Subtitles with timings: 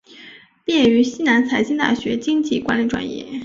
[0.65, 3.39] 毕业于西南财经大学经济管理专业。